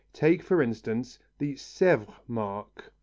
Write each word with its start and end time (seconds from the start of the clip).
Take, 0.13 0.41
for 0.41 0.63
instance, 0.63 1.19
the 1.37 1.53
Sèvres 1.53 2.11
mark. 2.27 2.91